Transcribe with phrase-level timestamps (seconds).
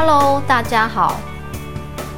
[0.00, 1.16] Hello，大家好，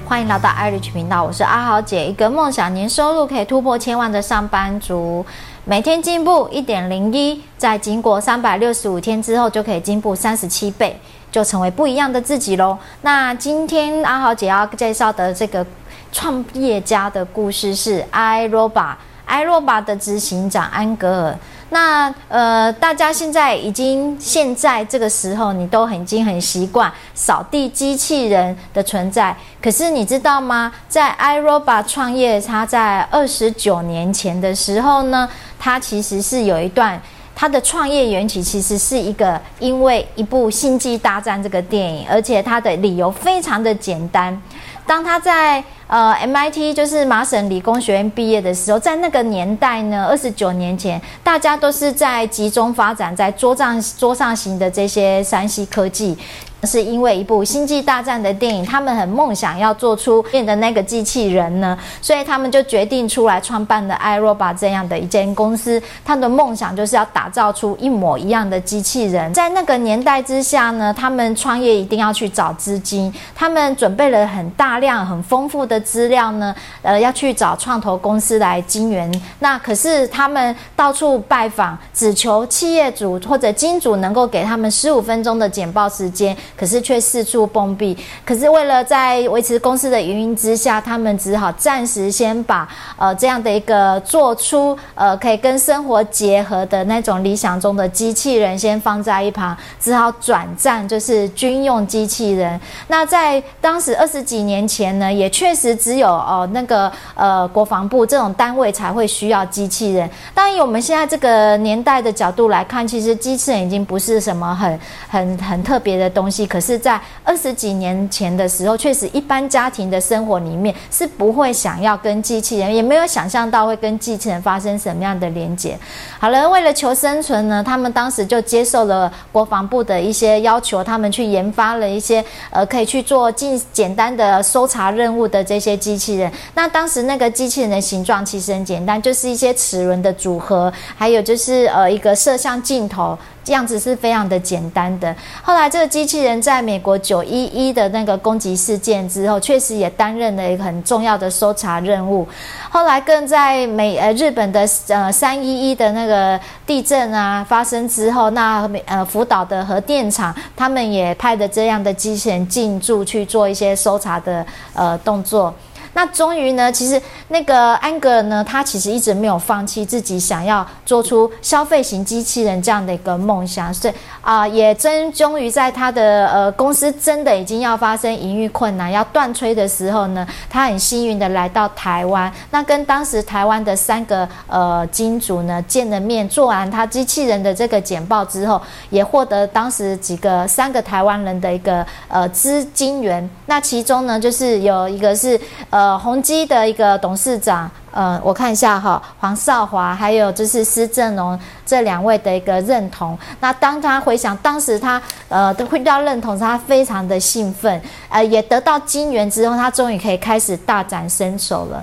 [0.07, 5.25] 欢迎来到 iRich 频道，我是阿豪姐，一个梦想年收入可以突破千万的上班族，
[5.65, 11.01] 每天进步一点零一，在经过三百六十五天之后，就可以进步三十七倍，
[11.33, 12.77] 就成为不一样的自己喽。
[13.01, 15.65] 那今天阿豪姐要介绍的这个
[16.13, 21.39] 创业家的故事是 i r o b a i r o b a 的执行长安格尔。
[21.71, 29.35] 那呃，大家现在已经现在这个时候，你都已经很习惯扫地机器人的存在。
[29.63, 30.73] 可是你知道吗？
[30.89, 35.29] 在 iRobot 创业，他在二十九年前的时候呢，
[35.59, 37.01] 他其实是有一段
[37.41, 44.39] 他的创业缘起，其实是一个因为一部《星际大战》这个电影，而且他的理由非常的简单。
[44.87, 56.19] 当他在呃，MIT 就是麻省理工学院毕业的时候，在那个年代呢，二十九年前，大家都是在集中发展在桌上桌上型的这些山西科技。
[56.65, 65.83] 是因为一部《星际大战》的电影，他们很梦想要做出变的那个机器人呢，所以他们就决定出来创办了 iRobot 这样的一间公司。
[66.05, 69.33] 他的梦想就是要打造出一模一样的机器人。
[69.33, 79.11] 在那个年代之下呢，他们创业一定要去找资金，他们准备了很大量、很丰富的资料呢，呃，要去找创投公司来金援。
[79.39, 86.37] 那可是他们到处拜访，只求企业主或者金主能够给他们十五分钟的简报时间。
[86.61, 87.97] 可是却四处碰壁。
[88.23, 102.61] 可是为了在维持公司的营运之下，他们只好暂时先把呃这样的一个做出呃可以跟生活结合的那种理想中的机器人先放在一旁，只好转战就是军用机器人。
[102.89, 110.11] 那在当时二十几年前呢，也确实只有哦、那个呃国防部这种单位才会需要机器人。
[110.35, 116.50] 当然，以我们现在这个年代的角度来看，其实机器人已经不是什么很很很特别的东西。
[116.51, 125.79] 可是，在二十几年前的时候，确实一般家庭的生活里面是不会想要跟机器人，也没有想象到会跟机器人发生什么样的连接。
[126.19, 136.29] 好了，为了求生存呢，他们当时就接受了国防部的一些要求，他们去研发了一些呃可以去做进简单的搜查任务的这些机器人。
[136.55, 143.17] 那当时那个机器人的形状其实很简单，就是一些齿轮的组合，还有就是呃一个摄像镜头。
[143.47, 145.13] 样子是非常的简单的。
[145.43, 152.27] 后来，这个机器人在美国九一一的那个攻击事件之后，确实也担任了一个很重要的搜查任务。
[152.71, 165.53] 后来，更在美呃日本的呃三一一的那个地震啊发生之后，那呃福岛的核电厂，他们也派的这样的机器人进驻去做一些搜查的呃动作。
[165.93, 195.80] 那终于呢，其实那个安格尔呢，他其实一直没有放弃自己想要做出消费型机器人这样的一个梦想，所以啊，也真终于在他的呃公司真的已经要发生营运困难、要断炊的时候呢，他很幸运的来到台湾，那跟当时台湾的三个呃金主呢见了面，做完他机器人的这个简报之后，也获得当时几个三个台湾人的一个呃资金源，那其中呢就是有一个是呃。
[195.81, 203.19] 呃，宏基的一个董事长，呃，我看一下哈，黄少华，还有就是施正荣这两位的一个认同。
[203.41, 207.81] 那当他回想当时他呃都会到认同，他非常的兴奋，
[208.11, 211.83] 呃，也得到金援之后，他终于可以开始大展身手了。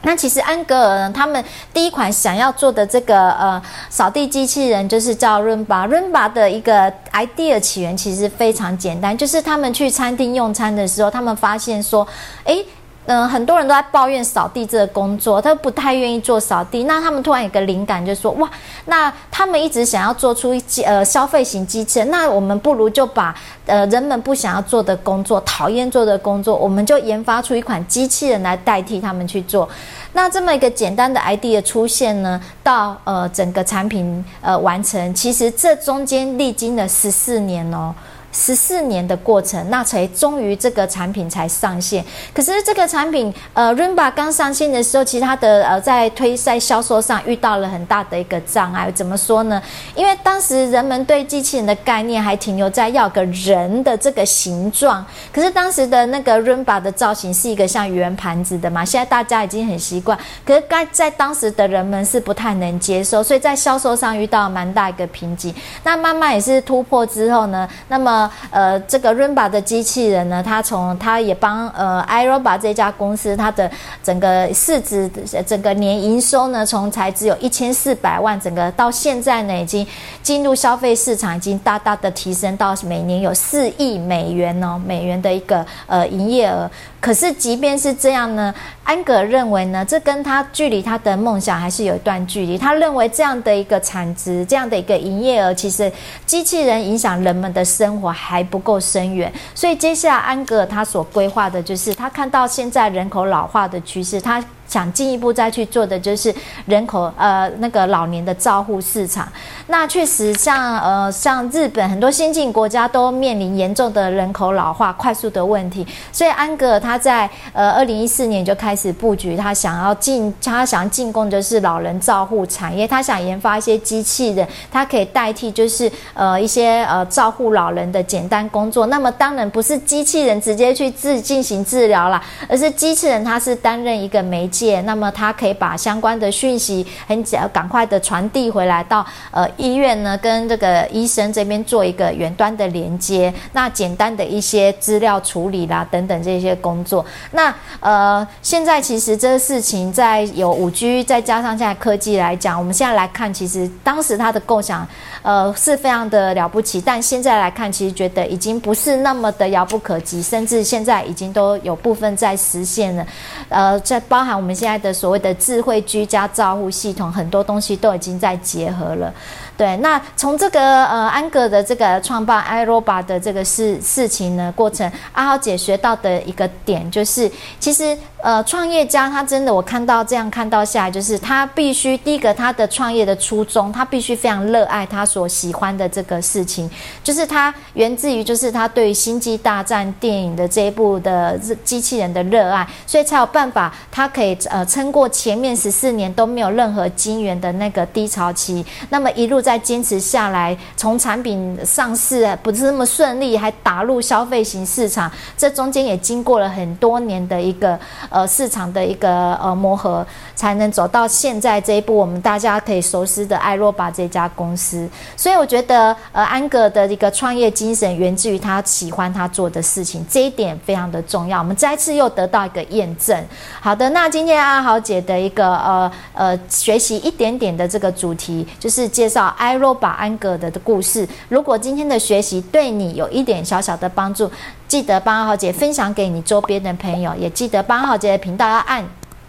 [0.00, 3.60] 那其实安格尔呢，他们第一款想要做的这个呃
[3.90, 5.86] 扫地机器人，就是叫 Rumba。
[5.86, 12.08] Rumba 的一个 idea 起源其实非常简单，就是他们去餐厅用餐的时候，他们发现说，
[12.44, 12.64] 诶。
[13.08, 16.84] 嗯，很多人都在抱怨扫地这个工作，他不太愿意做扫地。
[16.84, 18.50] 那他们突然有个灵感，就说：哇，
[18.84, 29.66] 那他们一直想要做出一呃消费型机器人，那我们不如就把呃人们不想要做的工作、讨厌做的工作，我们就研发出一款机器人来代替他们去做。
[30.12, 37.94] 那这么一个简单的 idea 出现呢，到呃整个产品呃完成，其实这中间历经了十四年哦。
[38.30, 42.04] 十四年的过程，那才终于这个产品才上线。
[42.34, 48.90] 可是这个产品，呃，Rumba 刚上线的时候，其实它的呃在推在销售上遇到了很大的一个障碍。
[48.92, 49.60] 怎么说呢？
[49.94, 55.04] 因为当时人们对机器人的概念还停留在要个人的这个形状。
[55.32, 60.16] 可是当时的那个 Rumba 的造型是一个像圆盘子的嘛，现在大家已经很习惯。
[60.44, 65.54] 可是该在当时的人们是不太能接受，所以在销售上遇到蛮大一个瓶颈。
[65.82, 68.17] 那慢慢也是突破之后呢，那么。
[68.50, 73.70] 呃，这个 Rumba 的机器人呢，它从它也帮呃 iRobot 这家公司，它的
[74.02, 75.10] 整个市值、
[75.46, 79.86] 整个年营收呢，从才只有一千四百万，整个到现在呢，已经
[80.22, 86.70] 进入消费市场，已经大大的提升到每年有四亿美元哦，美元的一个呃营业额。
[87.00, 92.58] 可是即便是这样呢，安格认为呢，这跟他距离他的梦想还是有一段距离。
[92.58, 95.90] 他认为这样的一个产值，这样的一个营业额，其实
[96.26, 99.32] 机器人影响人们的生活还不够深远。
[99.54, 104.44] 所以接下来安格他所规划的就是，他看到现在人口老化的趋势，他。
[104.68, 106.32] 想进一步再去做的就是
[106.66, 109.26] 人口呃那个老年的照护市场。
[109.66, 128.86] 那确实像呃像日本很多先进国家都面临严重的人口老化快速的问题，所以安格尔他在呃二零一四年就开始布局，他想要进他想要进攻就是老人照护产业，他想研发一些机器人，它可以代替就是呃一些呃照护老人的简单工作。
[128.86, 134.57] 那么当然不是机器人直接去治进行治疗啦，而是机器人它是担任一个媒介。
[134.84, 143.32] 那么他可以把相关的讯息很赶赶快的传递回来到呃医院呢，跟这个医生这边做一个远端的连接。
[143.52, 147.04] 那简单的一些资料处理啦等等这些工作。
[147.32, 154.86] 那呃现在其实这个事情在有五 G 再加上现在科技来讲，我们现在来看，其实当时他的构想
[155.22, 163.06] 呃是非常的了不起，但现在来看，其实觉得已经不是那么的遥不可及，甚至现在已经都有部分在实现了。
[163.48, 164.47] 呃，在包含我们。
[164.48, 169.12] 我们现在的所谓的智慧居家照护系统，很多东西都已经在结合了。
[169.58, 177.30] 对，那从这个呃安格的这个创办 iRobot 的这个事事情呢过程，阿豪姐学到的一个点就是，
[177.60, 186.70] 其实呃创业家他真的我看到这样看到下来，就是他必须第一个他的创业的初衷，他必须非常热爱他所喜欢的这个事情，
[187.02, 199.38] 就是他源自于就是他对于星际大战电影的这一部的机器人的热爱，所以才有办法他可以呃撑过前面十四年都没有任何晶圆的那个低潮期，那么一路。
[199.48, 207.78] 在坚持下来，从产品上市不是那么顺利，还打入消费型市场，这中间也经过了很多年的一个
[208.10, 211.96] 呃市场的一个呃磨合，才能走到现在这一步。
[211.96, 214.86] 我们大家可以熟悉的艾洛巴这家公司，
[215.16, 221.38] 所以我觉得呃安格的一个创业精神源自于他喜欢他做的事情，这一点非常的重要。
[221.38, 223.24] 我们再次又得到一个验证。
[223.60, 229.34] 好的，那今天阿豪姐的一个呃呃学习一点点的这个主题，就是介绍。
[229.38, 234.30] iRobot 安格的的故事，如果今天的学习对你有一点小小的帮助，
[234.66, 238.84] 记得帮阿豪姐分享给你周边的朋友，也记得帮阿豪姐的频道要按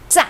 [0.08, 0.26] 赞，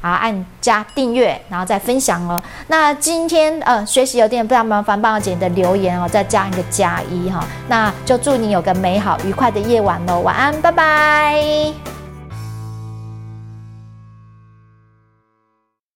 [0.00, 2.40] 啊，按加订阅，然后再分享哦。
[2.68, 12.05] 那今天呃学习有点非常麻烦，帮阿豪姐的留言哦，再加一个加一哈，那就祝你有个美好愉快的夜晚喽，晚安，拜拜。